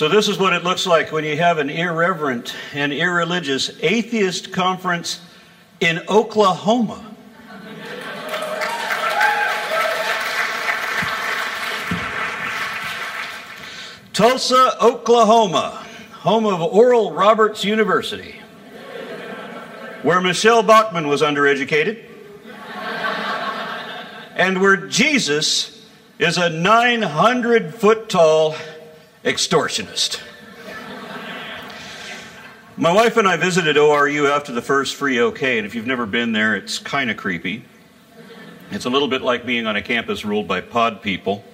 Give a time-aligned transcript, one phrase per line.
[0.00, 4.50] So, this is what it looks like when you have an irreverent and irreligious atheist
[4.50, 5.20] conference
[5.78, 7.04] in Oklahoma.
[14.14, 18.36] Tulsa, Oklahoma, home of Oral Roberts University,
[20.00, 22.02] where Michele Bachmann was undereducated,
[24.34, 25.86] and where Jesus
[26.18, 28.54] is a 900 foot tall
[29.24, 30.20] extortionist.
[32.76, 36.06] My wife and I visited ORU after the first free OK, and if you've never
[36.06, 37.64] been there, it's kind of creepy.
[38.70, 41.44] It's a little bit like being on a campus ruled by pod people.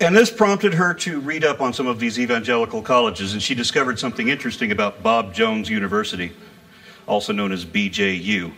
[0.00, 3.54] And this prompted her to read up on some of these evangelical colleges, and she
[3.54, 6.32] discovered something interesting about Bob Jones University,
[7.08, 8.52] also known as BJU.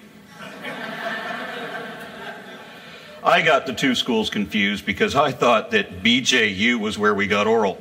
[3.28, 7.46] I got the two schools confused because I thought that BJU was where we got
[7.46, 7.76] oral.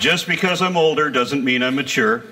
[0.00, 2.24] Just because I'm older doesn't mean I'm mature.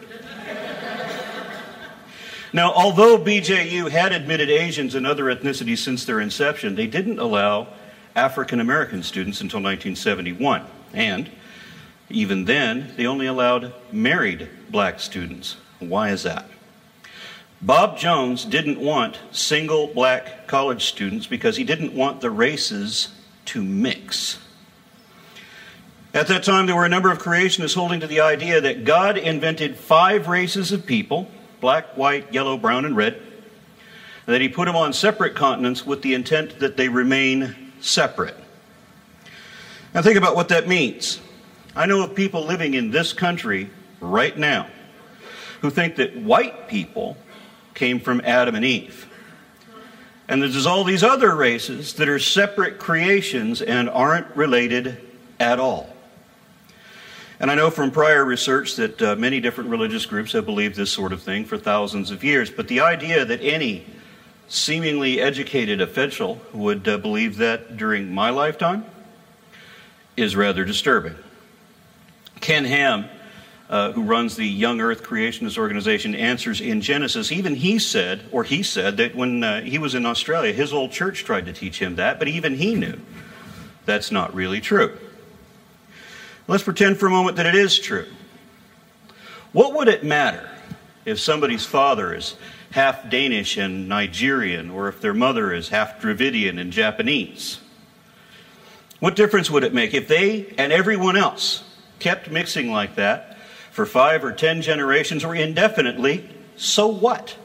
[2.53, 7.69] Now, although BJU had admitted Asians and other ethnicities since their inception, they didn't allow
[8.17, 10.67] African American students until 1971.
[10.93, 11.31] And
[12.09, 15.57] even then, they only allowed married black students.
[15.81, 16.47] Why is that?
[17.63, 23.09] Bob Jones didn't want single black college students because he didn't want the races
[23.47, 24.39] to mix.
[26.15, 29.19] At that time, there were a number of creationists holding to the idea that God
[29.19, 31.29] invented five races of people
[31.61, 33.21] black, white, yellow, brown, and red
[34.27, 38.37] and that he put them on separate continents with the intent that they remain separate.
[39.93, 41.21] Now, think about what that means.
[41.75, 44.69] I know of people living in this country right now
[45.61, 47.17] who think that white people
[47.75, 49.07] came from Adam and Eve.
[50.29, 54.97] And there's all these other races that are separate creations and aren't related
[55.41, 55.91] at all.
[57.41, 60.91] And I know from prior research that uh, many different religious groups have believed this
[60.91, 62.51] sort of thing for thousands of years.
[62.51, 63.87] But the idea that any
[64.47, 68.85] seemingly educated official would uh, believe that during my lifetime
[70.17, 71.15] is rather disturbing.
[72.41, 73.09] Ken Ham
[73.71, 77.31] uh, who runs the Young Earth Creationist organization, Answers in Genesis.
[77.31, 80.91] Even he said, or he said, that when uh, he was in Australia, his old
[80.91, 82.99] church tried to teach him that, but even he knew
[83.87, 84.99] that's not really true.
[86.49, 88.09] Let's pretend for a moment that it is true.
[89.53, 90.51] What would it matter
[91.05, 92.35] if somebody's father is
[92.73, 97.61] half Danish and Nigerian, or if their mother is half Dravidian and Japanese?
[98.99, 101.63] What difference would it make if they and everyone else
[102.01, 103.30] kept mixing like that
[103.71, 107.37] for five or ten generations or indefinitely, so what?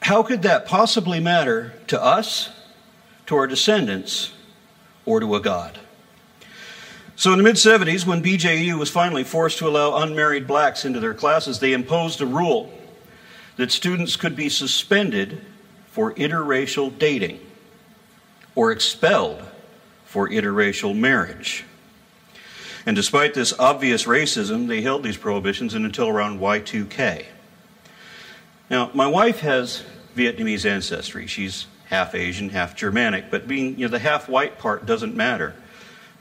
[0.00, 2.50] How could that possibly matter to us,
[3.26, 4.32] to our descendants,
[5.06, 5.78] or to a God?
[7.14, 10.98] So, in the mid 70s, when BJU was finally forced to allow unmarried blacks into
[10.98, 12.72] their classes, they imposed a rule
[13.56, 15.40] that students could be suspended
[15.86, 17.38] for interracial dating
[18.54, 19.42] or expelled
[20.04, 21.64] for interracial marriage.
[22.84, 27.26] And despite this obvious racism, they held these prohibitions until around Y2K.
[28.70, 29.84] Now, my wife has
[30.16, 31.26] Vietnamese ancestry.
[31.26, 35.54] She's half Asian, half Germanic, but being you know, the half white part doesn't matter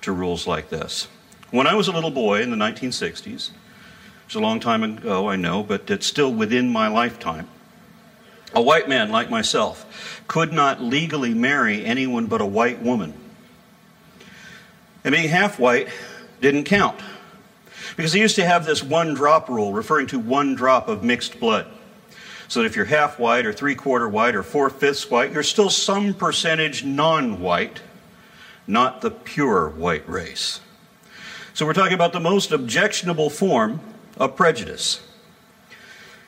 [0.02, 1.08] to rules like this.
[1.50, 3.52] When I was a little boy in the 1960s,
[4.26, 7.48] it's a long time ago, I know, but it's still within my lifetime.
[8.54, 13.14] A white man like myself could not legally marry anyone but a white woman.
[15.04, 15.90] And being half white
[16.42, 17.00] didn't count.
[17.96, 21.40] Because they used to have this one drop rule referring to one drop of mixed
[21.40, 21.68] blood.
[22.48, 25.44] So that if you're half white or three quarter white or four fifths white, you're
[25.44, 27.82] still some percentage non white,
[28.68, 30.60] not the pure white race.
[31.54, 33.80] So we're talking about the most objectionable form
[34.18, 35.02] of prejudice.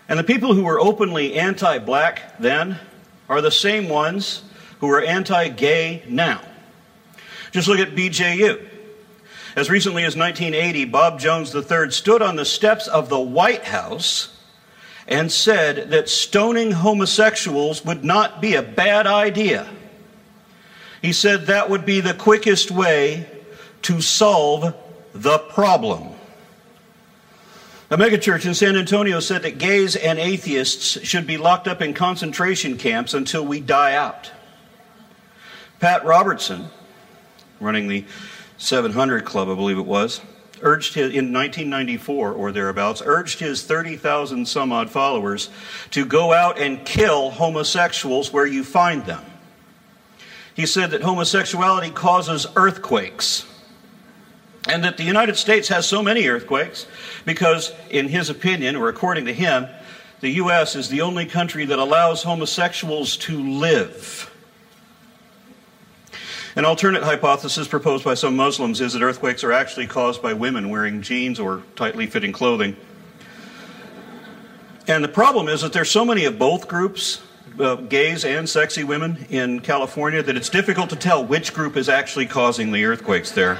[0.07, 2.80] And the people who were openly anti black then
[3.30, 4.44] are the same ones
[4.80, 6.42] who are anti gay now.
[7.51, 8.69] Just look at BJU.
[9.55, 14.35] As recently as 1980, Bob Jones III stood on the steps of the White House
[15.07, 19.69] and said that stoning homosexuals would not be a bad idea.
[21.01, 23.29] He said that would be the quickest way
[23.83, 24.73] to solve
[25.13, 26.09] the problem.
[27.91, 31.94] A megachurch in San Antonio said that gays and atheists should be locked up in
[31.94, 34.31] concentration camps until we die out.
[35.79, 36.69] Pat Robertson,
[37.59, 38.05] running the
[38.63, 40.21] 700 Club, I believe it was,
[40.62, 45.50] urged his, in 1994 or thereabouts, urged his 30,000 some odd followers
[45.92, 49.21] to go out and kill homosexuals where you find them.
[50.56, 53.45] He said that homosexuality causes earthquakes.
[54.69, 56.88] And that the United States has so many earthquakes
[57.25, 59.68] because, in his opinion, or according to him,
[60.21, 60.77] the U.S.
[60.77, 64.32] is the only country that allows homosexuals to live.
[66.55, 70.69] An alternate hypothesis proposed by some Muslims is that earthquakes are actually caused by women
[70.69, 72.77] wearing jeans or tightly fitting clothing.
[74.88, 77.23] And the problem is that there's so many of both groups,
[77.59, 81.89] uh, gays and sexy women in California, that it's difficult to tell which group is
[81.89, 83.57] actually causing the earthquakes there.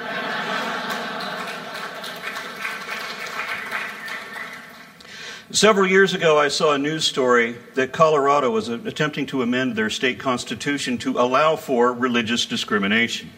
[5.54, 9.92] Several years ago, I saw a news story that Colorado was attempting to amend their
[9.92, 13.30] state constitution to allow for religious discrimination.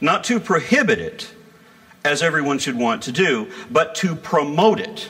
[0.00, 1.32] Not to prohibit it,
[2.04, 5.08] as everyone should want to do, but to promote it.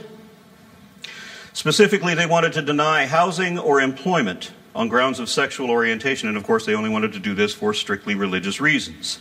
[1.55, 6.45] Specifically, they wanted to deny housing or employment on grounds of sexual orientation, and of
[6.45, 9.21] course, they only wanted to do this for strictly religious reasons.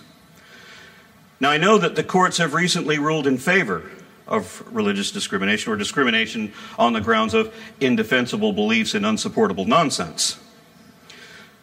[1.39, 3.89] Now, I know that the courts have recently ruled in favor
[4.27, 10.39] of religious discrimination or discrimination on the grounds of indefensible beliefs and unsupportable nonsense.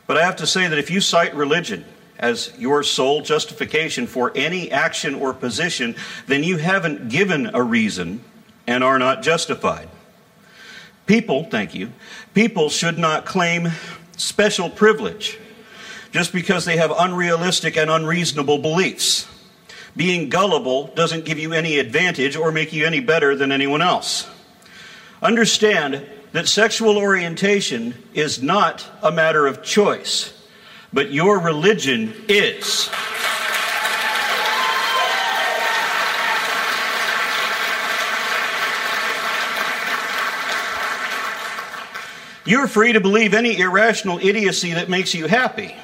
[0.07, 1.85] But I have to say that if you cite religion
[2.19, 8.23] as your sole justification for any action or position, then you haven't given a reason
[8.67, 9.89] and are not justified.
[11.07, 11.93] People, thank you,
[12.33, 13.71] people should not claim
[14.17, 15.39] special privilege
[16.13, 19.27] just because they have unrealistic and unreasonable beliefs.
[19.97, 24.29] Being gullible doesn't give you any advantage or make you any better than anyone else.
[25.21, 30.33] Understand that sexual orientation is not a matter of choice,
[30.93, 32.89] but your religion is.
[42.45, 45.77] You're free to believe any irrational idiocy that makes you happy.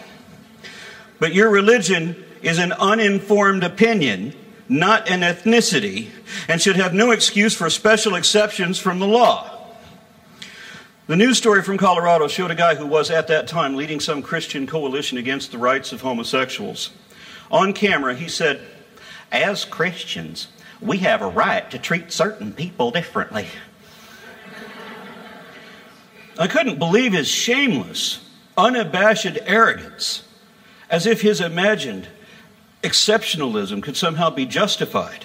[1.20, 4.34] But your religion is an uninformed opinion,
[4.68, 6.08] not an ethnicity,
[6.48, 9.58] and should have no excuse for special exceptions from the law.
[11.06, 14.20] The news story from Colorado showed a guy who was at that time leading some
[14.20, 16.90] Christian coalition against the rights of homosexuals.
[17.50, 18.60] On camera, he said,
[19.32, 20.48] As Christians,
[20.80, 23.46] we have a right to treat certain people differently.
[26.38, 28.24] I couldn't believe his shameless,
[28.56, 30.22] unabashed arrogance,
[30.90, 32.06] as if his imagined
[32.82, 35.24] exceptionalism could somehow be justified.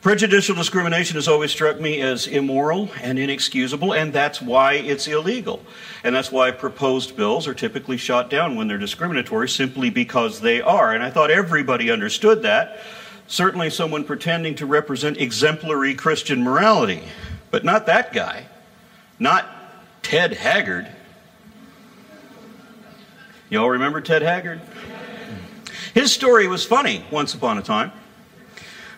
[0.00, 5.62] Prejudicial discrimination has always struck me as immoral and inexcusable, and that's why it's illegal.
[6.02, 10.62] And that's why proposed bills are typically shot down when they're discriminatory simply because they
[10.62, 10.94] are.
[10.94, 12.80] And I thought everybody understood that.
[13.26, 17.02] Certainly, someone pretending to represent exemplary Christian morality.
[17.50, 18.46] But not that guy.
[19.18, 19.46] Not
[20.02, 20.88] Ted Haggard.
[23.50, 24.62] Y'all remember Ted Haggard?
[25.94, 27.92] His story was funny once upon a time.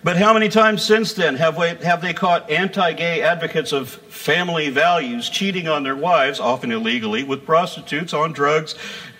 [0.05, 3.89] But how many times since then have, we, have they caught anti gay advocates of
[3.89, 8.75] family values cheating on their wives, often illegally, with prostitutes, on drugs,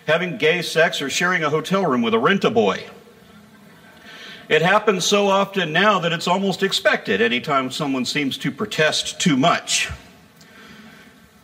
[0.07, 2.85] having gay sex, or sharing a hotel room with a rent a boy?
[4.49, 9.37] It happens so often now that it's almost expected anytime someone seems to protest too
[9.37, 9.89] much.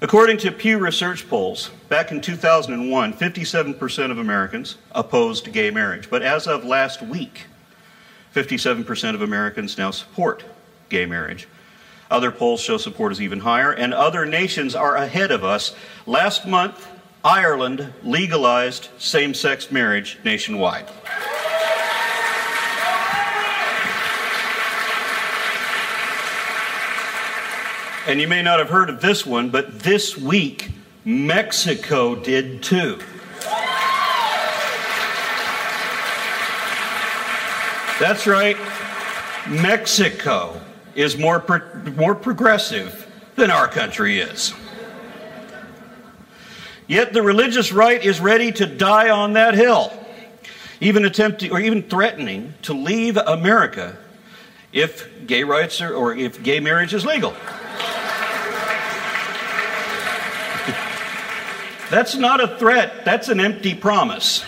[0.00, 6.09] According to Pew Research polls, back in 2001, 57% of Americans opposed gay marriage.
[6.09, 7.47] But as of last week,
[8.33, 10.45] 57% of Americans now support
[10.88, 11.49] gay marriage.
[12.12, 15.75] Other polls show support is even higher, and other nations are ahead of us.
[16.07, 16.87] Last month,
[17.25, 20.87] Ireland legalized same sex marriage nationwide.
[28.08, 30.70] And you may not have heard of this one, but this week,
[31.04, 32.98] Mexico did too.
[38.00, 38.56] That's right.
[39.46, 40.58] Mexico
[40.94, 44.54] is more, pro- more progressive than our country is.
[46.86, 49.92] Yet the religious right is ready to die on that hill,
[50.80, 53.98] even attempting or even threatening to leave America
[54.72, 57.34] if gay rights are, or if gay marriage is legal.
[61.90, 64.45] That's not a threat, that's an empty promise.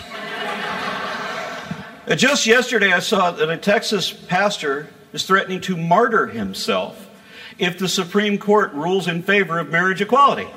[2.07, 7.09] Uh, just yesterday, I saw that a Texas pastor is threatening to martyr himself
[7.57, 10.47] if the Supreme Court rules in favor of marriage equality.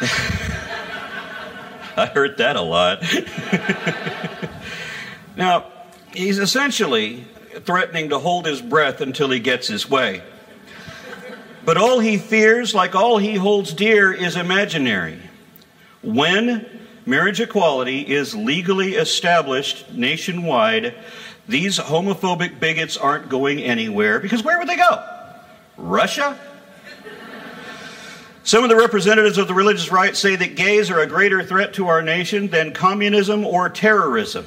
[1.98, 3.02] I heard that a lot.
[5.36, 5.72] now,
[6.16, 7.26] He's essentially
[7.66, 10.22] threatening to hold his breath until he gets his way.
[11.66, 15.18] But all he fears, like all he holds dear, is imaginary.
[16.00, 16.64] When
[17.04, 20.94] marriage equality is legally established nationwide,
[21.48, 25.04] these homophobic bigots aren't going anywhere because where would they go?
[25.76, 26.38] Russia?
[28.44, 31.74] Some of the representatives of the religious right say that gays are a greater threat
[31.74, 34.44] to our nation than communism or terrorism.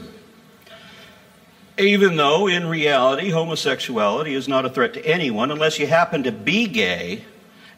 [1.79, 6.31] Even though, in reality, homosexuality is not a threat to anyone unless you happen to
[6.31, 7.23] be gay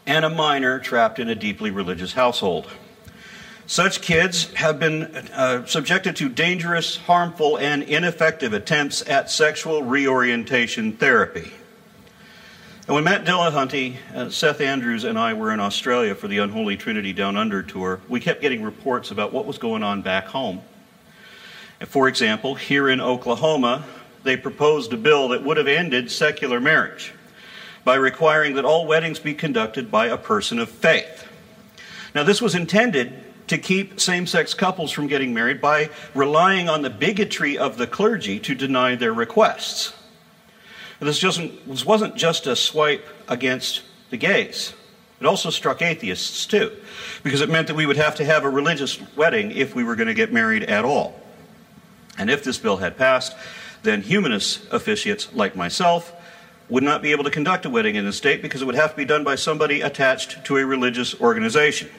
[0.08, 2.68] and a minor trapped in a deeply religious household.
[3.68, 10.94] Such kids have been uh, subjected to dangerous, harmful, and ineffective attempts at sexual reorientation
[10.94, 11.52] therapy.
[12.88, 16.76] And when Matt Dillahunty, uh, Seth Andrews, and I were in Australia for the Unholy
[16.76, 20.62] Trinity Down Under tour, we kept getting reports about what was going on back home.
[21.88, 23.86] For example, here in Oklahoma,
[24.24, 27.14] they proposed a bill that would have ended secular marriage
[27.84, 31.28] by requiring that all weddings be conducted by a person of faith.
[32.14, 36.84] Now, this was intended to keep same sex couples from getting married by relying on
[36.84, 39.94] the bigotry of the clergy to deny their requests.
[41.00, 44.74] This, this wasn't just a swipe against the gays.
[45.20, 46.72] It also struck atheists too,
[47.24, 49.96] because it meant that we would have to have a religious wedding if we were
[49.96, 51.21] going to get married at all.
[52.18, 53.36] And if this bill had passed,
[53.84, 56.14] then humanist officiates like myself
[56.70, 58.92] would not be able to conduct a wedding in the state because it would have
[58.92, 61.90] to be done by somebody attached to a religious organization.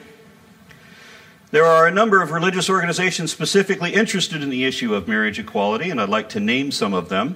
[1.51, 5.91] There are a number of religious organizations specifically interested in the issue of marriage equality,
[5.91, 7.35] and I'd like to name some of them.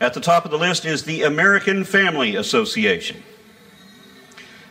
[0.00, 3.22] At the top of the list is the American Family Association.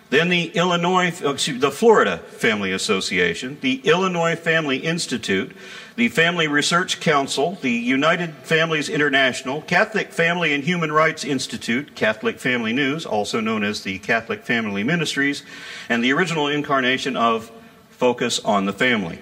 [0.09, 5.55] Then the Illinois, oh, excuse, the Florida Family Association, the Illinois Family Institute,
[5.95, 12.39] the Family Research Council, the United Families International, Catholic Family and Human Rights Institute, Catholic
[12.39, 15.43] Family News, also known as the Catholic Family Ministries,
[15.89, 17.51] and the original incarnation of
[17.89, 19.19] Focus on the Family.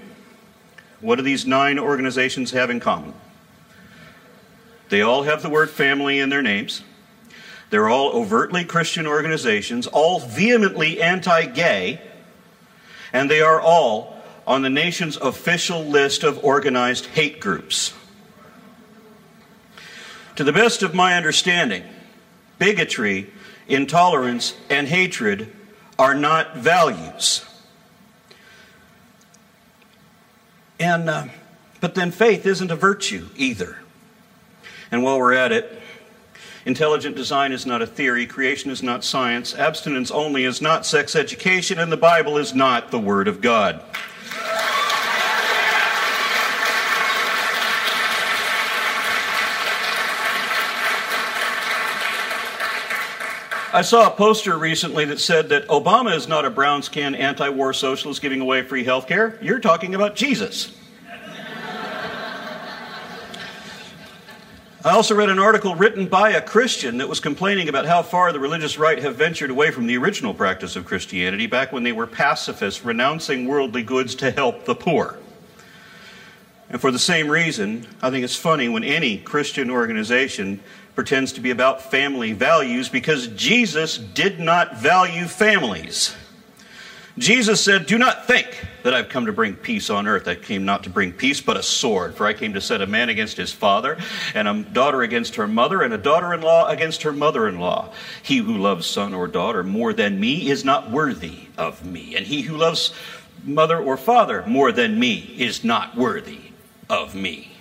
[1.02, 3.14] What do these nine organizations have in common?
[4.90, 6.84] They all have the word family in their names.
[7.72, 12.02] They're all overtly Christian organizations, all vehemently anti gay,
[13.12, 14.19] and they are all
[14.50, 17.94] on the nation's official list of organized hate groups.
[20.38, 21.84] To the best of my understanding,
[22.58, 23.30] bigotry,
[23.68, 25.54] intolerance, and hatred
[26.00, 27.46] are not values.
[30.80, 31.28] And, uh,
[31.80, 33.78] but then faith isn't a virtue either.
[34.92, 35.80] And while we're at it,
[36.66, 41.16] intelligent design is not a theory, creation is not science, abstinence only is not sex
[41.16, 43.84] education, and the Bible is not the Word of God.
[53.80, 57.48] I saw a poster recently that said that Obama is not a brown skinned anti
[57.48, 59.40] war socialist giving away free health care.
[59.42, 60.76] You're talking about Jesus.
[64.84, 68.34] I also read an article written by a Christian that was complaining about how far
[68.34, 71.94] the religious right have ventured away from the original practice of Christianity back when they
[71.94, 75.18] were pacifists, renouncing worldly goods to help the poor.
[76.70, 80.60] And for the same reason, I think it's funny when any Christian organization
[80.96, 86.16] pretends to be about family values because Jesus did not value families.
[87.20, 90.28] Jesus said, Do not think that I've come to bring peace on earth.
[90.28, 92.16] I came not to bring peace, but a sword.
[92.16, 93.98] For I came to set a man against his father,
[94.34, 97.60] and a daughter against her mother, and a daughter in law against her mother in
[97.60, 97.92] law.
[98.24, 102.16] He who loves son or daughter more than me is not worthy of me.
[102.16, 102.94] And he who loves
[103.44, 106.40] mother or father more than me is not worthy
[106.90, 107.52] of me.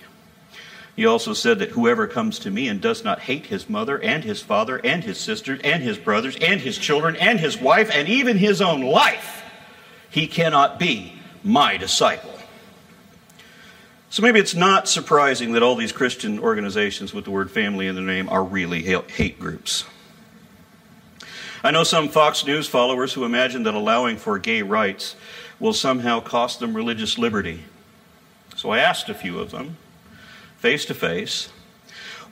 [0.99, 4.21] He also said that whoever comes to me and does not hate his mother and
[4.21, 8.09] his father and his sisters and his brothers and his children and his wife and
[8.09, 9.41] even his own life,
[10.09, 12.37] he cannot be my disciple.
[14.09, 17.95] So maybe it's not surprising that all these Christian organizations with the word family in
[17.95, 19.85] their name are really hate groups.
[21.63, 25.15] I know some Fox News followers who imagine that allowing for gay rights
[25.61, 27.63] will somehow cost them religious liberty.
[28.57, 29.77] So I asked a few of them
[30.59, 31.49] face to face.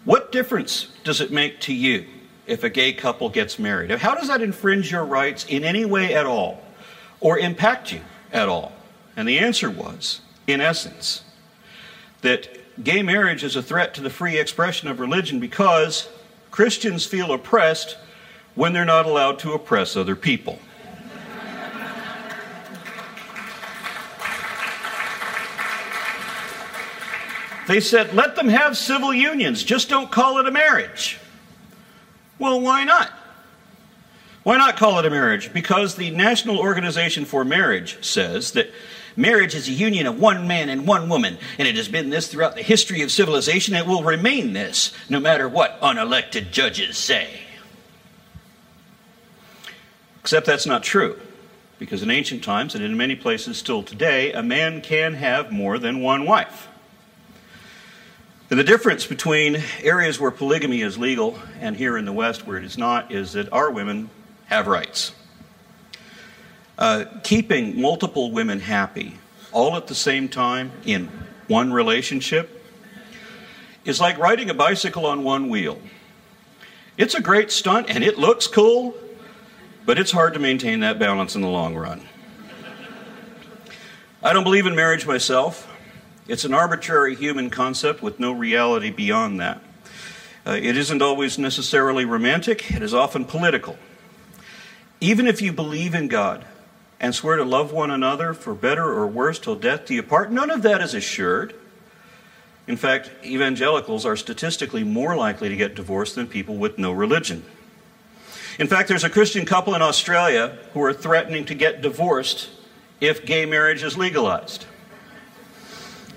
[0.04, 2.06] What difference does it make to you
[2.46, 3.92] if a gay couple gets married?
[3.92, 6.62] How does that infringe your rights in any way at all
[7.20, 8.74] or impact you at all?
[9.16, 11.24] And the answer was, in essence,
[12.22, 12.50] that
[12.84, 16.10] gay marriage is a threat to the free expression of religion because
[16.52, 17.98] Christians feel oppressed
[18.56, 20.60] when they're not allowed to oppress other people.
[27.68, 31.20] They said, let them have civil unions, just don't call it a marriage.
[32.40, 33.12] Well, why not?
[34.44, 35.52] Why not call it a marriage?
[35.52, 38.72] Because the National Organization for Marriage says that
[39.18, 42.30] marriage is a union of one man and one woman, and it has been this
[42.30, 43.76] throughout the history of civilization.
[43.76, 47.28] It will remain this, no matter what unelected judges say.
[50.22, 51.20] Except that's not true,
[51.80, 55.78] because in ancient times, and in many places still today, a man can have more
[55.78, 56.70] than one wife.
[58.50, 62.64] The difference between areas where polygamy is legal and here in the West where it
[62.64, 64.10] is not is that our women
[64.46, 65.12] have rights.
[66.78, 69.16] Uh, keeping multiple women happy
[69.52, 71.10] all at the same time in
[71.50, 72.64] one relationship
[73.84, 75.82] is like riding a bicycle on one wheel.
[76.96, 78.96] It's a great stunt and it looks cool,
[79.86, 82.02] but it's hard to maintain that balance in the long run.
[84.24, 85.70] I don't believe in marriage myself.
[86.28, 89.62] It's an arbitrary human concept with no reality beyond that.
[90.46, 93.78] Uh, it isn't always necessarily romantic, it is often political.
[95.00, 96.46] Even if you believe in God
[97.00, 100.32] and swear to love one another for better or worse till death do you part,
[100.32, 101.54] none of that is assured.
[102.68, 107.46] In fact, evangelicals are statistically more likely to get divorced than people with no religion.
[108.60, 112.50] In fact, there's a Christian couple in Australia who are threatening to get divorced
[113.00, 114.66] if gay marriage is legalized.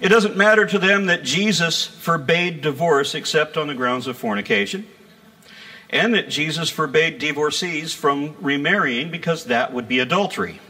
[0.00, 4.87] It doesn't matter to them that Jesus forbade divorce except on the grounds of fornication,
[5.90, 10.61] and that Jesus forbade divorcees from remarrying because that would be adultery.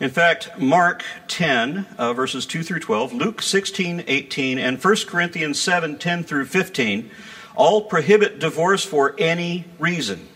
[0.00, 5.60] In fact, Mark 10, uh, verses 2 through 12, Luke 16, 18, and 1 Corinthians
[5.60, 7.10] 7, 10 through 15
[7.54, 10.28] all prohibit divorce for any reason.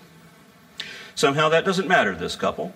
[1.14, 2.73] Somehow that doesn't matter to this couple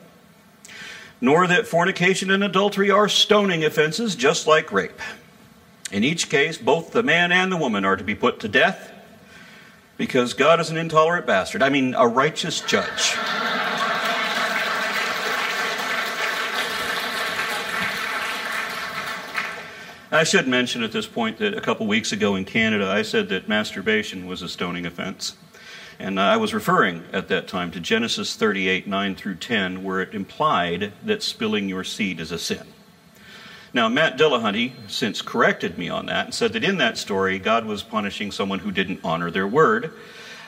[1.23, 5.01] nor that fornication and adultery are stoning offenses, just like rape.
[5.93, 8.91] In each case, both the man and the woman are to be put to death
[9.97, 11.63] because God is an intolerant bastard.
[11.63, 13.17] I mean, a righteous judge.
[20.11, 23.29] I should mention at this point that a couple weeks ago in Canada, I said
[23.29, 25.37] that masturbation was a stoning offense.
[26.03, 30.15] And I was referring at that time to Genesis 38, 9 through 10, where it
[30.15, 32.67] implied that spilling your seed is a sin.
[33.73, 37.67] Now, Matt Dillahunty since corrected me on that and said that in that story, God
[37.67, 39.93] was punishing someone who didn't honor their word,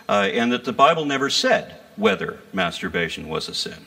[0.09, 3.87] uh, and that the Bible never said whether masturbation was a sin.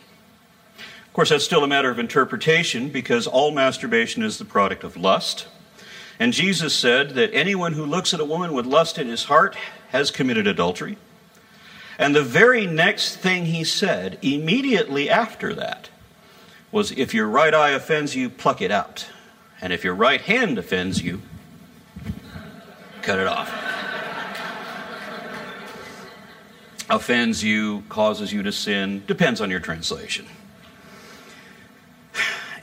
[0.78, 4.96] Of course, that's still a matter of interpretation because all masturbation is the product of
[4.96, 5.50] lust.
[6.18, 9.58] And Jesus said that anyone who looks at a woman with lust in his heart
[9.90, 10.98] has committed adultery.
[11.98, 15.90] And the very next thing he said, immediately after that,
[16.72, 19.08] was if your right eye offends you, pluck it out.
[19.62, 21.22] And if your right hand offends you,
[23.02, 23.52] cut it off.
[26.90, 30.26] offends you, causes you to sin, depends on your translation.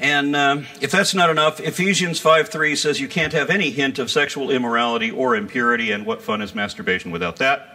[0.01, 3.99] And uh, if that's not enough, Ephesians 5 3 says you can't have any hint
[3.99, 7.74] of sexual immorality or impurity, and what fun is masturbation without that?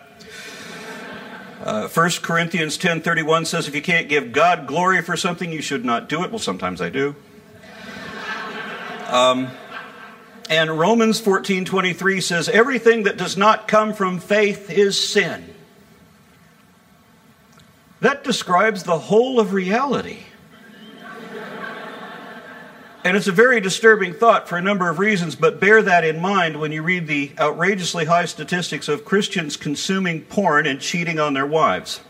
[1.61, 5.83] Uh, 1 Corinthians 10:31 says if you can't give God glory for something, you should
[5.83, 6.31] not do it.
[6.31, 7.15] Well, sometimes I do.
[9.09, 9.49] Um,
[10.51, 15.55] and Romans 14:23 says everything that does not come from faith is sin.
[18.01, 20.19] That describes the whole of reality.
[23.09, 26.21] And it's a very disturbing thought for a number of reasons, but bear that in
[26.21, 31.33] mind when you read the outrageously high statistics of Christians consuming porn and cheating on
[31.33, 32.01] their wives.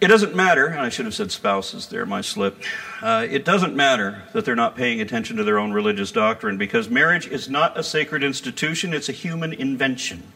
[0.00, 2.64] It doesn't matter, I should have said spouses there, my slip.
[3.00, 6.90] Uh, it doesn't matter that they're not paying attention to their own religious doctrine because
[6.90, 10.32] marriage is not a sacred institution, it's a human invention.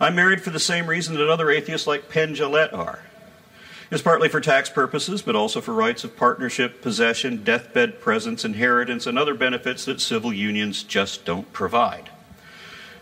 [0.00, 3.00] I'm married for the same reason that other atheists like Penn Jillette are.
[3.92, 9.06] It's partly for tax purposes, but also for rights of partnership, possession, deathbed presence, inheritance,
[9.06, 12.08] and other benefits that civil unions just don't provide.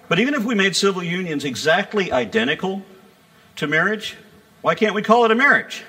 [0.09, 2.83] But even if we made civil unions exactly identical
[3.55, 4.16] to marriage,
[4.62, 5.85] why can't we call it a marriage?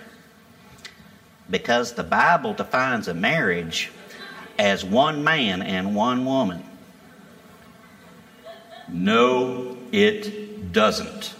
[1.49, 3.91] Because the Bible defines a marriage
[4.59, 6.63] as one man and one woman.
[8.87, 11.33] No, it doesn't.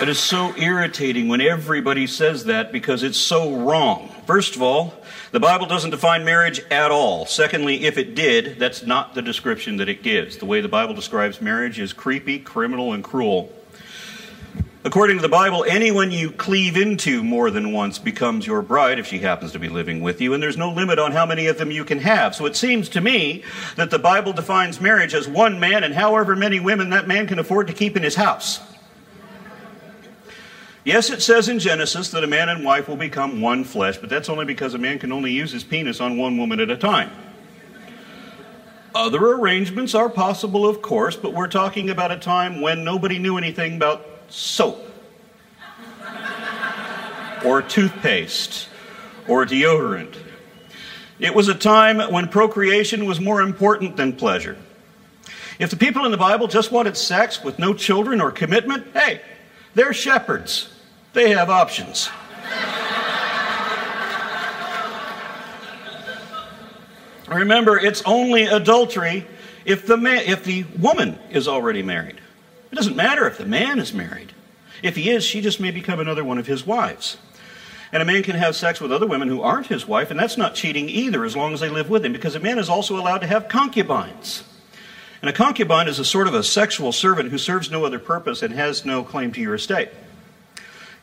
[0.00, 4.08] It is so irritating when everybody says that because it's so wrong.
[4.26, 4.94] First of all,
[5.30, 7.26] the Bible doesn't define marriage at all.
[7.26, 10.38] Secondly, if it did, that's not the description that it gives.
[10.38, 13.52] The way the Bible describes marriage is creepy, criminal, and cruel.
[14.84, 19.06] According to the Bible, anyone you cleave into more than once becomes your bride if
[19.06, 21.58] she happens to be living with you, and there's no limit on how many of
[21.58, 22.34] them you can have.
[22.34, 23.44] So it seems to me
[23.76, 27.38] that the Bible defines marriage as one man and however many women that man can
[27.38, 28.60] afford to keep in his house.
[30.84, 34.08] Yes, it says in Genesis that a man and wife will become one flesh, but
[34.08, 36.76] that's only because a man can only use his penis on one woman at a
[36.76, 37.10] time.
[38.94, 43.36] Other arrangements are possible, of course, but we're talking about a time when nobody knew
[43.36, 44.78] anything about soap
[47.44, 48.68] or toothpaste
[49.28, 50.16] or deodorant.
[51.18, 54.56] It was a time when procreation was more important than pleasure.
[55.58, 59.20] If the people in the Bible just wanted sex with no children or commitment, hey,
[59.74, 60.68] they're shepherds.
[61.12, 62.08] They have options.
[67.28, 69.26] Remember, it's only adultery
[69.64, 72.20] if the, man, if the woman is already married.
[72.72, 74.32] It doesn't matter if the man is married.
[74.82, 77.18] If he is, she just may become another one of his wives.
[77.92, 80.36] And a man can have sex with other women who aren't his wife, and that's
[80.36, 82.96] not cheating either as long as they live with him, because a man is also
[82.96, 84.44] allowed to have concubines.
[85.20, 88.42] And a concubine is a sort of a sexual servant who serves no other purpose
[88.42, 89.90] and has no claim to your estate.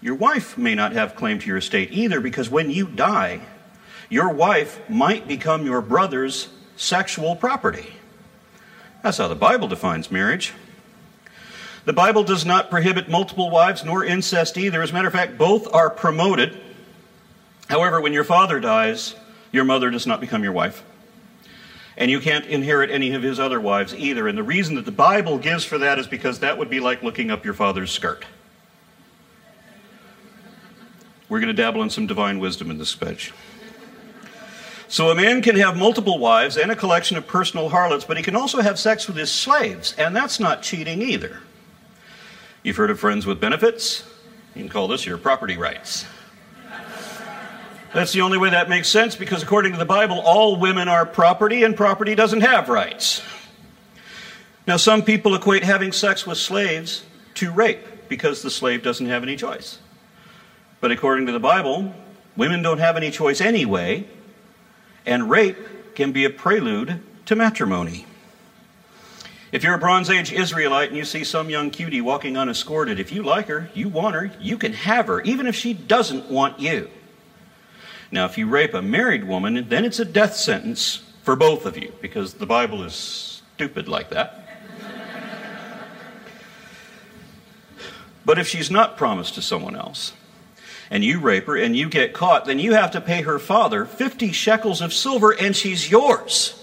[0.01, 3.41] Your wife may not have claim to your estate either, because when you die,
[4.09, 7.87] your wife might become your brother's sexual property.
[9.03, 10.53] That's how the Bible defines marriage.
[11.85, 14.81] The Bible does not prohibit multiple wives nor incest either.
[14.81, 16.59] As a matter of fact, both are promoted.
[17.69, 19.15] However, when your father dies,
[19.51, 20.83] your mother does not become your wife.
[21.97, 24.27] And you can't inherit any of his other wives either.
[24.27, 27.01] And the reason that the Bible gives for that is because that would be like
[27.01, 28.23] looking up your father's skirt.
[31.27, 33.33] We're going to dabble in some divine wisdom in this speech.
[34.87, 38.23] So a man can have multiple wives and a collection of personal harlots, but he
[38.23, 41.41] can also have sex with his slaves, and that's not cheating either.
[42.63, 44.05] You've heard of friends with benefits?
[44.55, 46.05] You can call this your property rights.
[47.93, 51.05] That's the only way that makes sense because, according to the Bible, all women are
[51.05, 53.21] property and property doesn't have rights.
[54.67, 57.03] Now, some people equate having sex with slaves
[57.35, 59.79] to rape because the slave doesn't have any choice.
[60.81, 61.93] But according to the Bible,
[62.35, 64.05] women don't have any choice anyway,
[65.05, 68.05] and rape can be a prelude to matrimony.
[69.51, 73.13] If you're a Bronze Age Israelite and you see some young cutie walking unescorted, if
[73.13, 76.59] you like her, you want her, you can have her, even if she doesn't want
[76.59, 76.89] you.
[78.11, 81.77] Now, if you rape a married woman, then it's a death sentence for both of
[81.77, 84.47] you, because the Bible is stupid like that.
[88.25, 90.13] but if she's not promised to someone else,
[90.89, 93.85] and you rape her and you get caught, then you have to pay her father
[93.85, 96.53] 50 shekels of silver and she's yours.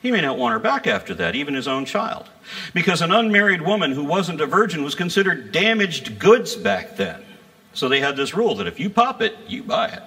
[0.00, 2.28] He may not want her back after that, even his own child.
[2.72, 7.22] Because an unmarried woman who wasn't a virgin was considered damaged goods back then.
[7.74, 10.02] So they had this rule that if you pop it, you buy it.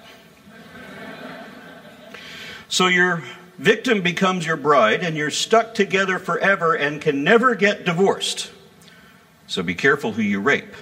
[2.72, 3.22] So your
[3.58, 8.50] victim becomes your bride, and you're stuck together forever and can never get divorced.
[9.46, 10.74] So be careful who you rape.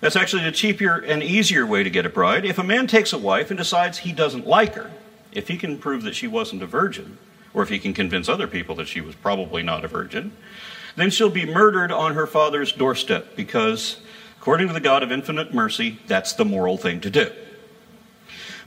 [0.00, 2.44] That's actually the cheaper and easier way to get a bride.
[2.44, 4.92] If a man takes a wife and decides he doesn't like her,
[5.32, 7.18] if he can prove that she wasn't a virgin,
[7.52, 10.30] or if he can convince other people that she was probably not a virgin,
[10.94, 13.96] then she'll be murdered on her father's doorstep because,
[14.38, 17.32] according to the God of infinite mercy, that's the moral thing to do.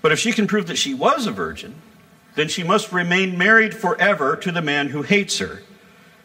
[0.03, 1.75] But if she can prove that she was a virgin,
[2.35, 5.63] then she must remain married forever to the man who hates her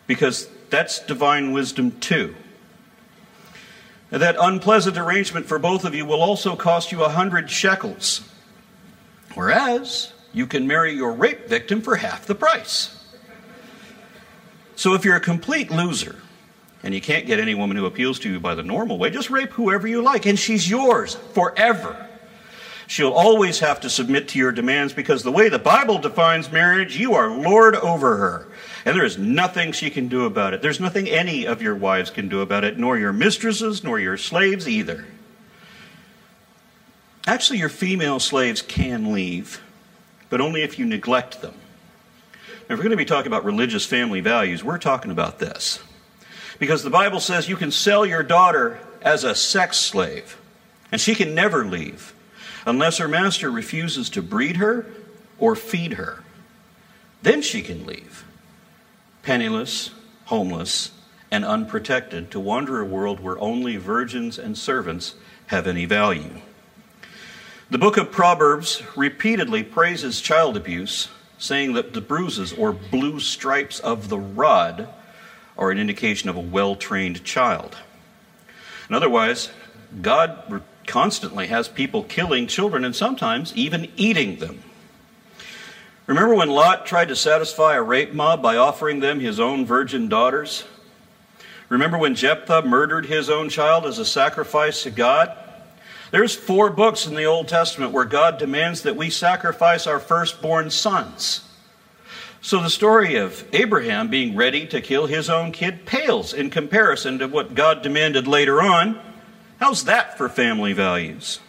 [0.08, 2.34] because that's divine wisdom too.
[4.10, 8.28] that unpleasant arrangement for both of you will also cost you a hundred shekels.
[9.34, 12.94] Whereas, you can marry your rape victim for half the price.
[14.74, 16.16] So if you're a complete loser
[16.82, 19.30] and you can't get any woman who appeals to you by the normal way, just
[19.30, 22.07] rape whoever you like, and she's yours forever.
[22.88, 26.98] She'll always have to submit to your demands because the way the Bible defines marriage,
[26.98, 28.48] you are Lord over her.
[28.84, 30.62] And there is nothing she can do about it.
[30.62, 34.16] There's nothing any of your wives can do about it, nor your mistresses, nor your
[34.16, 35.04] slaves either.
[37.26, 39.60] Actually, your female slaves can leave
[40.30, 41.54] but only if you neglect them.
[42.68, 45.80] Now, if we're going to be talking about religious family values, we're talking about this.
[46.58, 50.38] Because the Bible says you can sell your daughter as a sex slave,
[50.90, 52.12] and she can never leave
[52.68, 54.84] unless her master refuses to breed her
[55.38, 56.22] or feed her.
[57.22, 58.24] Then she can leave,
[59.22, 59.90] penniless,
[60.26, 60.90] homeless,
[61.30, 65.14] and unprotected, to wander a world where only virgins and servants
[65.46, 66.42] have any value.
[67.70, 73.80] The book of Proverbs repeatedly praises child abuse, saying that the bruises or blue stripes
[73.80, 74.88] of the rod
[75.56, 77.78] are an indication of a well trained child.
[78.88, 79.50] And otherwise,
[80.02, 84.60] God constantly has people killing children and sometimes even eating them.
[86.06, 90.08] Remember when Lot tried to satisfy a rape mob by offering them his own virgin
[90.08, 90.64] daughters?
[91.68, 95.36] Remember when Jephthah murdered his own child as a sacrifice to God?
[96.10, 100.70] There's four books in the Old Testament where God demands that we sacrifice our firstborn
[100.70, 101.44] sons.
[102.40, 107.18] So the story of Abraham being ready to kill his own kid pales in comparison
[107.18, 108.98] to what God demanded later on.
[109.58, 111.40] How's that for family values?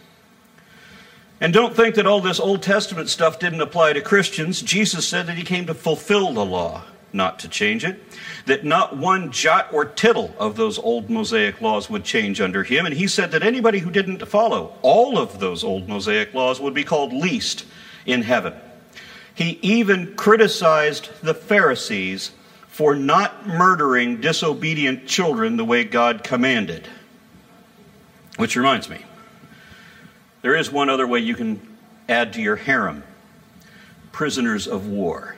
[1.40, 4.60] And don't think that all this Old Testament stuff didn't apply to Christians.
[4.60, 6.82] Jesus said that he came to fulfill the law,
[7.14, 8.02] not to change it.
[8.44, 12.84] That not one jot or tittle of those old Mosaic laws would change under him.
[12.84, 16.74] And he said that anybody who didn't follow all of those old Mosaic laws would
[16.74, 17.64] be called least
[18.04, 18.52] in heaven.
[19.34, 22.32] He even criticized the Pharisees
[22.68, 26.86] for not murdering disobedient children the way God commanded.
[28.40, 29.04] Which reminds me,
[30.40, 31.60] there is one other way you can
[32.08, 33.04] add to your harem
[34.12, 35.36] prisoners of war.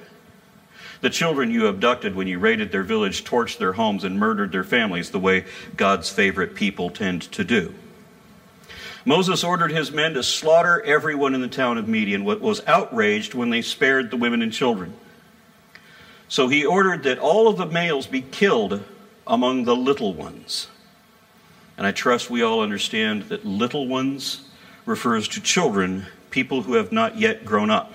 [1.00, 4.62] The children you abducted when you raided their village, torched their homes, and murdered their
[4.62, 7.74] families the way God's favorite people tend to do.
[9.04, 13.34] Moses ordered his men to slaughter everyone in the town of Midian, What was outraged
[13.34, 14.94] when they spared the women and children.
[16.28, 18.84] So he ordered that all of the males be killed
[19.26, 20.68] among the little ones.
[21.76, 24.48] And I trust we all understand that little ones
[24.87, 27.92] refers to children, people who have not yet grown up.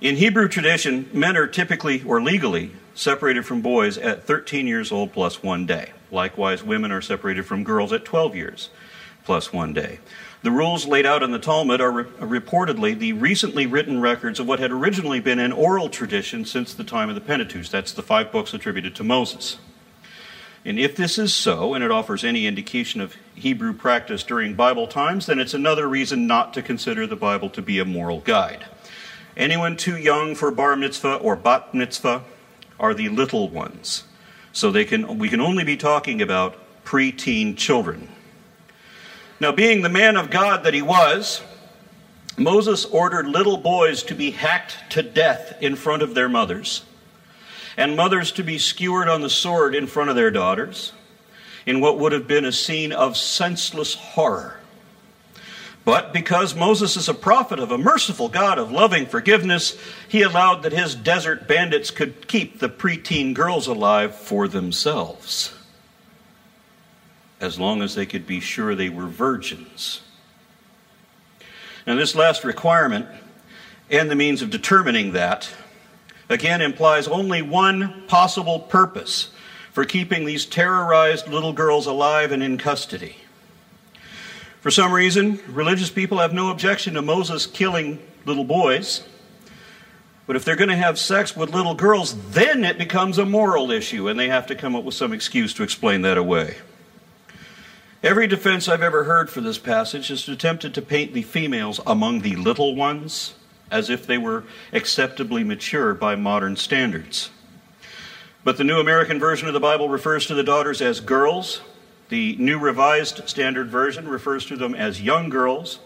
[0.00, 5.12] In Hebrew tradition, men are typically or legally separated from boys at 13 years old
[5.12, 5.92] plus one day.
[6.10, 8.70] Likewise, women are separated from girls at 12 years
[9.24, 10.00] plus one day.
[10.42, 12.04] The rules laid out in the Talmud are re-
[12.40, 16.84] reportedly the recently written records of what had originally been an oral tradition since the
[16.84, 17.68] time of the Pentateuch.
[17.68, 19.58] That's the five books attributed to Moses.
[20.64, 24.86] And if this is so, and it offers any indication of Hebrew practice during Bible
[24.86, 28.66] times, then it's another reason not to consider the Bible to be a moral guide.
[29.36, 32.24] Anyone too young for bar mitzvah or bat mitzvah
[32.78, 34.04] are the little ones.
[34.52, 38.08] So they can, we can only be talking about preteen children.
[39.38, 41.40] Now, being the man of God that he was,
[42.36, 46.84] Moses ordered little boys to be hacked to death in front of their mothers
[47.80, 50.92] and mothers to be skewered on the sword in front of their daughters,
[51.64, 54.60] in what would have been a scene of senseless horror.
[55.82, 59.78] But because Moses is a prophet of a merciful God of loving forgiveness,
[60.10, 65.54] he allowed that his desert bandits could keep the preteen girls alive for themselves,
[67.40, 70.02] as long as they could be sure they were virgins.
[71.86, 73.06] Now, this last requirement
[73.88, 75.50] and the means of determining that
[76.30, 79.30] again implies only one possible purpose
[79.72, 83.16] for keeping these terrorized little girls alive and in custody.
[84.60, 89.02] For some reason, religious people have no objection to Moses killing little boys.
[90.26, 93.70] But if they're going to have sex with little girls, then it becomes a moral
[93.70, 96.56] issue, and they have to come up with some excuse to explain that away.
[98.02, 102.20] Every defense I've ever heard for this passage has attempted to paint the females among
[102.20, 103.34] the little ones
[103.70, 107.30] as if they were acceptably mature by modern standards.
[108.42, 111.60] But the New American Version of the Bible refers to the daughters as girls.
[112.08, 115.78] The New Revised Standard Version refers to them as young girls.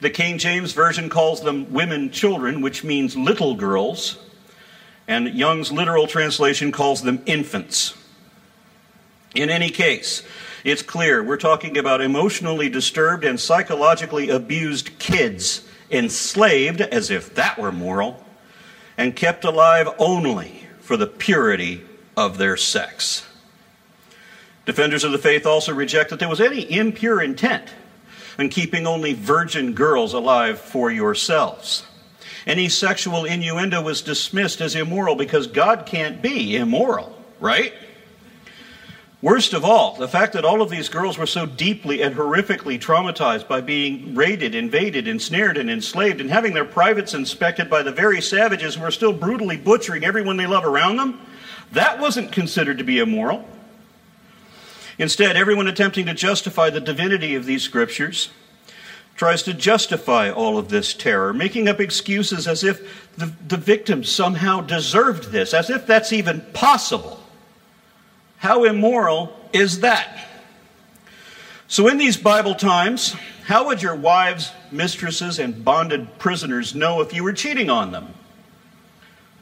[0.00, 4.18] The King James Version calls them women children, which means little girls.
[5.06, 7.94] And Young's literal translation calls them infants.
[9.34, 10.22] In any case,
[10.64, 17.58] it's clear we're talking about emotionally disturbed and psychologically abused kids enslaved as if that
[17.58, 18.24] were moral,
[18.96, 21.82] and kept alive only for the purity
[22.16, 23.26] of their sex.
[24.66, 27.72] Defenders of the faith also reject that there was any impure intent
[28.38, 31.86] in keeping only virgin girls alive for yourselves.
[32.46, 37.72] Any sexual innuendo was dismissed as immoral because God can't be immoral, right?
[39.20, 42.78] Worst of all, the fact that all of these girls were so deeply and horrifically
[42.78, 47.90] traumatized by being raided, invaded, ensnared, and enslaved, and having their privates inspected by the
[47.90, 51.20] very savages who are still brutally butchering everyone they love around them,
[51.72, 53.44] that wasn't considered to be immoral.
[54.98, 58.30] Instead, everyone attempting to justify the divinity of these scriptures
[59.16, 64.08] tries to justify all of this terror, making up excuses as if the, the victims
[64.08, 67.17] somehow deserved this, as if that's even possible.
[68.38, 70.26] How immoral is that?
[71.66, 77.12] So, in these Bible times, how would your wives, mistresses, and bonded prisoners know if
[77.12, 78.14] you were cheating on them?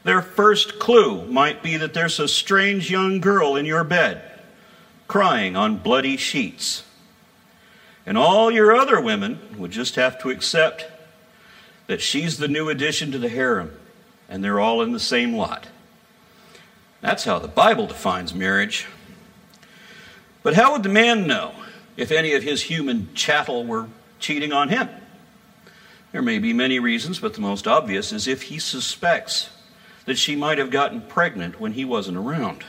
[0.03, 4.21] Their first clue might be that there's a strange young girl in your bed,
[5.07, 6.83] crying on bloody sheets,
[8.05, 10.85] And all your other women would just have to accept
[11.87, 13.77] that she's the new addition to the harem,
[14.29, 15.67] and they're all in the same lot.
[17.07, 18.85] That's how the Bible defines marriage.
[20.43, 21.53] But how would the man know
[21.95, 23.87] if any of his human chattel were
[24.19, 24.89] cheating on him?
[26.11, 29.51] There may be many reasons, but the most obvious is if he suspects
[30.03, 32.65] that she might have gotten pregnant when he wasn't around.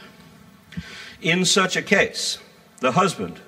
[1.20, 2.38] In such a case,
[2.78, 3.40] the husband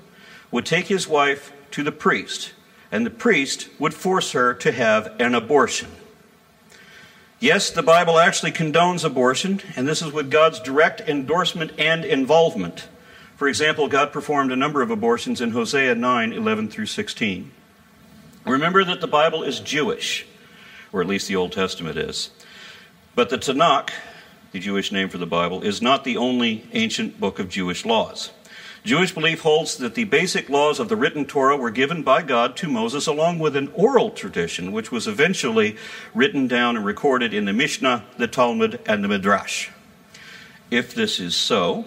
[0.50, 2.52] would take his wife to the priest,
[2.90, 5.99] and the priest would force her to have an abortion.
[7.42, 12.86] Yes, the Bible actually condones abortion, and this is with God's direct endorsement and involvement.
[13.36, 17.50] For example, God performed a number of abortions in Hosea 9 11 through 16.
[18.44, 20.26] Remember that the Bible is Jewish,
[20.92, 22.28] or at least the Old Testament is.
[23.14, 23.88] But the Tanakh,
[24.52, 28.32] the Jewish name for the Bible, is not the only ancient book of Jewish laws.
[28.82, 32.56] Jewish belief holds that the basic laws of the written Torah were given by God
[32.56, 35.76] to Moses along with an oral tradition, which was eventually
[36.14, 39.68] written down and recorded in the Mishnah, the Talmud, and the Midrash.
[40.70, 41.84] If this is so,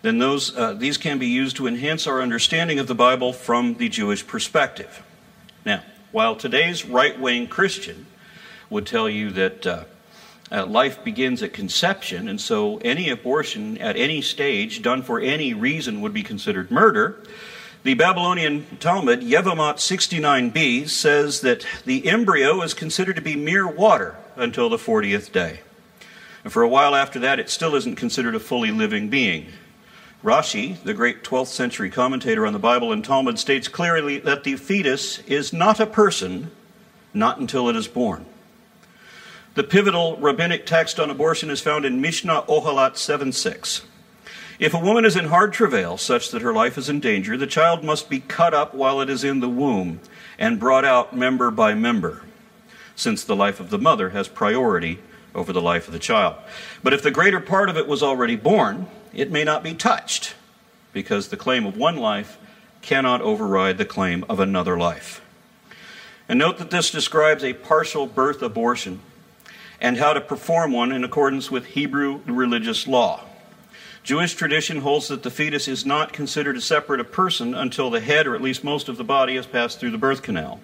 [0.00, 3.74] then those, uh, these can be used to enhance our understanding of the Bible from
[3.74, 5.02] the Jewish perspective.
[5.66, 5.82] Now,
[6.12, 8.06] while today's right wing Christian
[8.70, 9.84] would tell you that uh,
[10.52, 15.54] uh, life begins at conception, and so any abortion at any stage done for any
[15.54, 17.22] reason would be considered murder,
[17.82, 24.16] the Babylonian Talmud, Yevamot 69b, says that the embryo is considered to be mere water
[24.36, 25.60] until the 40th day.
[26.44, 29.46] And for a while after that, it still isn't considered a fully living being.
[30.22, 34.56] Rashi, the great 12th century commentator on the Bible and Talmud, states clearly that the
[34.56, 36.50] fetus is not a person
[37.14, 38.26] not until it is born.
[39.54, 43.80] The pivotal rabbinic text on abortion is found in Mishnah Ohalot 7:6.
[44.60, 47.48] If a woman is in hard travail, such that her life is in danger, the
[47.48, 49.98] child must be cut up while it is in the womb
[50.38, 52.22] and brought out member by member,
[52.94, 55.00] since the life of the mother has priority
[55.34, 56.36] over the life of the child.
[56.84, 60.34] But if the greater part of it was already born, it may not be touched,
[60.92, 62.38] because the claim of one life
[62.82, 65.20] cannot override the claim of another life.
[66.28, 69.00] And note that this describes a partial birth abortion
[69.80, 73.24] and how to perform one in accordance with Hebrew religious law.
[74.02, 78.00] Jewish tradition holds that the fetus is not considered a separate a person until the
[78.00, 80.60] head, or at least most of the body, has passed through the birth canal.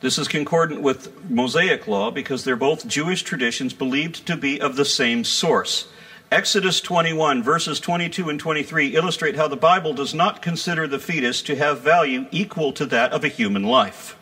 [0.00, 4.76] This is concordant with Mosaic law because they're both Jewish traditions believed to be of
[4.76, 5.88] the same source.
[6.30, 11.40] Exodus 21, verses 22 and 23 illustrate how the Bible does not consider the fetus
[11.42, 14.17] to have value equal to that of a human life.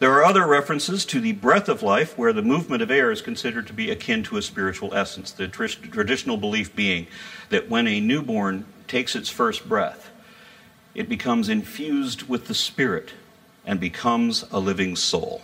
[0.00, 3.22] There are other references to the breath of life where the movement of air is
[3.22, 7.06] considered to be akin to a spiritual essence, the tr- traditional belief being
[7.50, 10.10] that when a newborn takes its first breath,
[10.94, 13.12] it becomes infused with the Spirit
[13.64, 15.42] and becomes a living soul.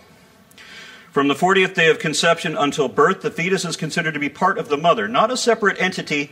[1.11, 4.57] From the 40th day of conception until birth, the fetus is considered to be part
[4.57, 6.31] of the mother, not a separate entity,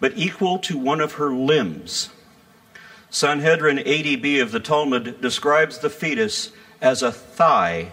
[0.00, 2.10] but equal to one of her limbs.
[3.10, 6.50] Sanhedrin 80b of the Talmud describes the fetus
[6.82, 7.92] as a thigh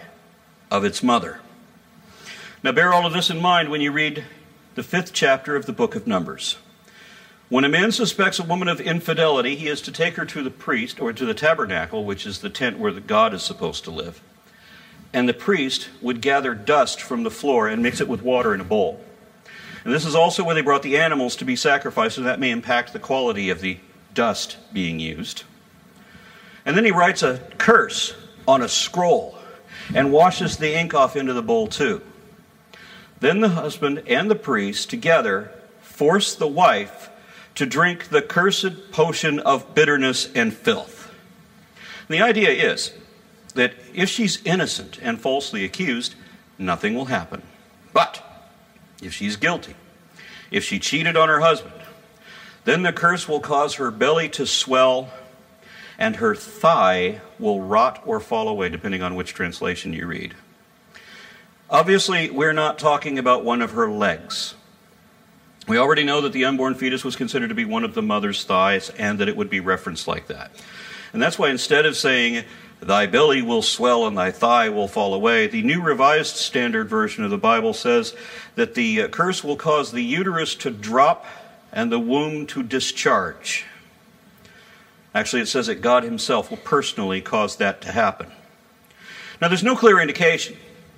[0.70, 1.40] of its mother.
[2.62, 4.26] Now, bear all of this in mind when you read
[4.76, 6.58] the fifth chapter of the book of Numbers.
[7.48, 10.52] When a man suspects a woman of infidelity, he is to take her to the
[10.52, 13.92] priest or to the tabernacle, which is the tent where the God is supposed to
[13.92, 14.22] live
[15.14, 18.62] and the priest would gather dust from the floor and mix it with water in
[18.62, 19.04] a bowl.
[19.84, 22.52] And this is also where they brought the animals to be sacrificed, so that may
[22.52, 23.78] impact the quality of the
[24.14, 25.44] dust being used.
[26.66, 28.14] And then he writes a curse
[28.48, 29.38] on a scroll
[29.94, 32.02] and washes the ink off into the bowl too.
[33.20, 37.10] Then the husband and the priest together force the wife
[37.56, 41.12] to drink the cursed potion of bitterness and filth.
[42.08, 42.94] And the idea is
[43.56, 46.16] that if she's innocent and falsely accused,
[46.58, 47.42] nothing will happen.
[47.92, 48.24] But
[49.02, 49.76] if she's guilty,
[50.52, 51.74] if she cheated on her husband,
[52.64, 55.10] then the curse will cause her belly to swell
[56.00, 60.34] and her thigh will rot or fall away, depending on which translation you read.
[61.70, 64.56] Obviously, we're not talking about one of her legs.
[65.68, 68.44] We already know that the unborn fetus was considered to be one of the mother's
[68.44, 70.50] thighs and that it would be referenced like that.
[71.14, 72.46] And that's why instead of saying
[72.82, 75.48] Thy belly will swell and thy thigh will fall away.
[75.48, 78.16] The New Revised Standard Version of the Bible says
[78.56, 81.26] that the curse will cause the uterus to drop
[81.74, 83.66] and the womb to discharge.
[85.14, 88.32] Actually, it says that God Himself will personally cause that to happen.
[89.42, 90.58] Now, there's no clear indication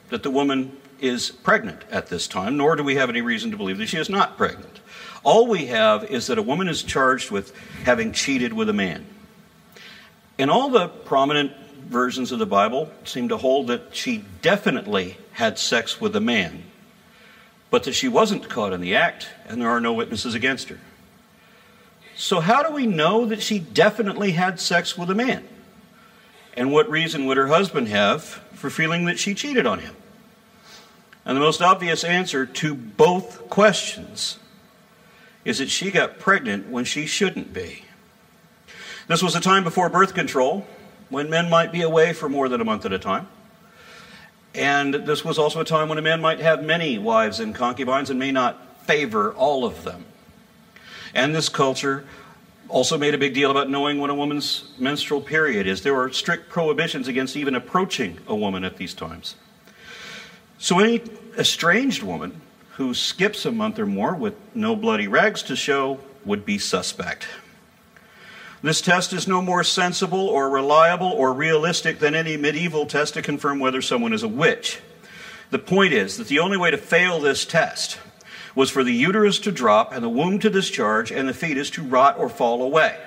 [0.10, 3.58] that the woman is pregnant at this time, nor do we have any reason to
[3.58, 4.80] believe that she is not pregnant.
[5.24, 9.06] All we have is that a woman is charged with having cheated with a man.
[10.38, 11.54] And all the prominent
[11.88, 16.64] versions of the Bible seem to hold that she definitely had sex with a man,
[17.70, 20.80] but that she wasn't caught in the act and there are no witnesses against her.
[22.22, 25.44] So, how do we know that she definitely had sex with a man?
[26.56, 29.96] And what reason would her husband have for feeling that she cheated on him?
[31.26, 34.38] And the most obvious answer to both questions
[35.46, 37.86] is that she got pregnant when she shouldn't be.
[39.08, 40.68] This was a time before birth control,
[41.10, 43.28] when men might be away for more than a month at a time.
[44.54, 48.12] And this was also a time when a man might have many wives and concubines
[48.12, 50.06] and may not favor all of them.
[51.14, 52.06] And this culture
[52.70, 55.82] also made a big deal about knowing when a woman's menstrual period is.
[55.82, 59.36] There were strict prohibitions against even approaching a woman at these times.
[60.58, 61.02] So, any
[61.38, 62.40] estranged woman
[62.74, 67.28] who skips a month or more with no bloody rags to show would be suspect.
[68.64, 73.22] This test is no more sensible or reliable or realistic than any medieval test to
[73.22, 74.80] confirm whether someone is a witch.
[75.50, 77.98] The point is that the only way to fail this test
[78.56, 81.84] was for the uterus to drop and the womb to discharge and the fetus to
[81.84, 82.98] rot or fall away.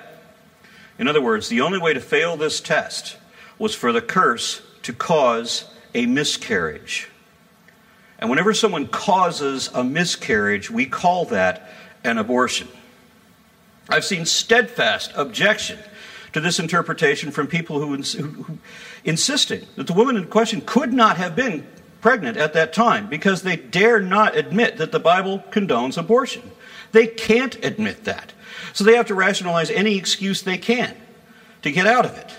[0.97, 3.17] In other words, the only way to fail this test
[3.59, 7.09] was for the curse to cause a miscarriage.
[8.19, 11.69] And whenever someone causes a miscarriage, we call that
[12.03, 12.67] an abortion.
[13.89, 15.79] I've seen steadfast objection
[16.33, 18.57] to this interpretation from people who, who, who
[19.03, 21.67] insisting that the woman in question could not have been
[22.05, 26.51] pregnant at that time because they dare not admit that the Bible condones abortion.
[26.91, 28.31] They can't admit that.
[28.73, 30.95] So they have to rationalize any excuse they can
[31.63, 32.31] to get out of it.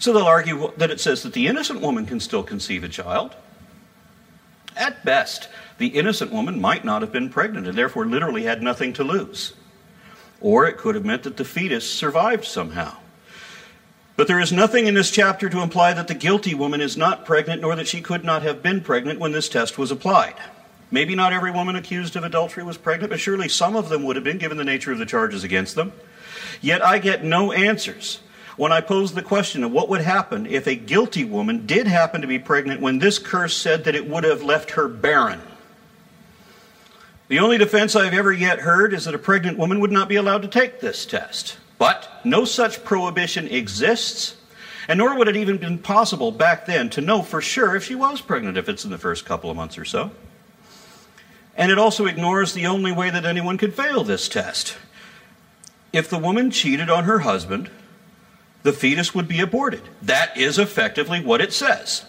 [0.00, 3.36] So they'll argue that it says that the innocent woman can still conceive a child.
[4.76, 5.48] At best,
[5.78, 9.54] the innocent woman might not have been pregnant and therefore literally had nothing to lose.
[10.40, 12.96] Or it could have meant that the fetus survived somehow.
[14.16, 17.26] But there is nothing in this chapter to imply that the guilty woman is not
[17.26, 20.34] pregnant, nor that she could not have been pregnant when this test was applied.
[20.90, 24.16] Maybe not every woman accused of adultery was pregnant, but surely some of them would
[24.16, 25.92] have been, given the nature of the charges against them.
[26.62, 28.20] Yet I get no answers
[28.56, 32.22] when I pose the question of what would happen if a guilty woman did happen
[32.22, 35.42] to be pregnant when this curse said that it would have left her barren.
[37.28, 40.16] The only defense I've ever yet heard is that a pregnant woman would not be
[40.16, 41.58] allowed to take this test.
[41.76, 44.36] But no such prohibition exists,
[44.88, 47.94] and nor would it even been possible back then to know for sure if she
[47.94, 50.10] was pregnant if it's in the first couple of months or so.
[51.56, 54.76] And it also ignores the only way that anyone could fail this test.
[55.92, 57.70] If the woman cheated on her husband,
[58.62, 59.82] the fetus would be aborted.
[60.02, 62.04] That is effectively what it says.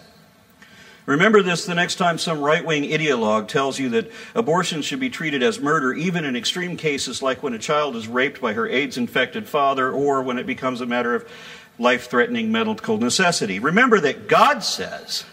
[1.07, 5.09] Remember this the next time some right wing ideologue tells you that abortion should be
[5.09, 8.67] treated as murder, even in extreme cases like when a child is raped by her
[8.67, 11.25] AIDS infected father or when it becomes a matter of
[11.79, 13.57] life threatening medical necessity.
[13.57, 15.23] Remember that God says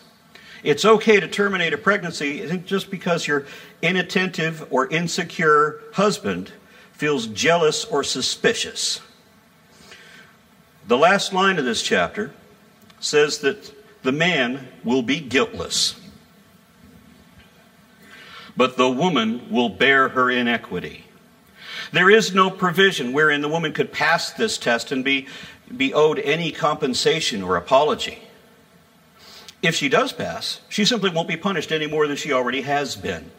[0.63, 3.45] it's okay to terminate a pregnancy just because your
[3.83, 6.53] inattentive or insecure husband
[6.93, 9.01] feels jealous or suspicious.
[10.87, 12.33] The last line of this chapter
[13.01, 13.75] says that
[14.05, 15.99] the man will be guiltless,
[18.55, 21.07] but the woman will bear her inequity.
[21.91, 25.27] There is no provision wherein the woman could pass this test and be,
[25.75, 28.19] be owed any compensation or apology.
[29.63, 32.97] If she does pass, she simply won't be punished any more than she already has
[32.97, 33.31] been.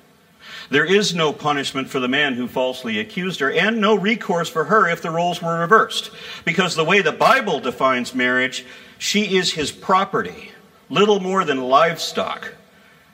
[0.71, 4.63] There is no punishment for the man who falsely accused her, and no recourse for
[4.65, 6.09] her if the roles were reversed.
[6.43, 8.65] Because the way the Bible defines marriage,
[8.97, 10.53] she is his property
[10.89, 12.53] little more than livestock,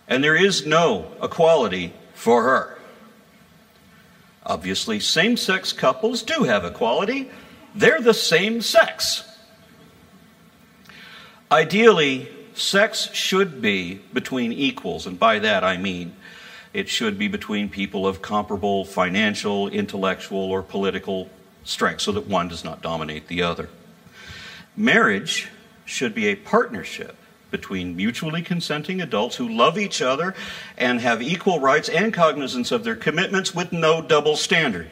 [0.08, 2.78] and there is no equality for her.
[4.46, 7.30] Obviously, same sex couples do have equality,
[7.76, 9.24] they're the same sex.
[11.52, 16.16] Ideally, sex should be between equals, and by that I mean
[16.74, 21.30] it should be between people of comparable financial, intellectual, or political
[21.64, 23.70] strength so that one does not dominate the other.
[24.76, 25.50] Marriage
[25.86, 27.18] should be a partnership
[27.52, 30.34] between mutually consenting adults who love each other
[30.78, 34.88] and have equal rights and cognizance of their commitments with no double standard.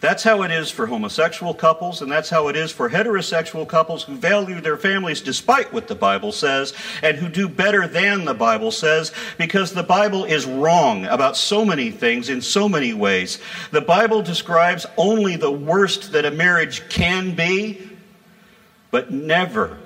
[0.00, 4.04] That's how it is for homosexual couples, and that's how it is for heterosexual couples
[4.04, 6.72] who value their families despite what the Bible says,
[7.02, 11.64] and who do better than the Bible says, because the Bible is wrong about so
[11.64, 13.40] many things in so many ways.
[13.72, 17.90] The Bible describes only the worst that a marriage can be,
[18.92, 19.78] but never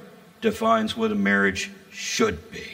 [0.42, 2.71] defines what a marriage should be.